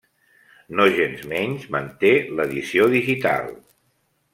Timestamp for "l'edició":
2.41-2.91